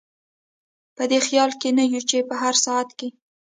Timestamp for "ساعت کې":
2.65-3.07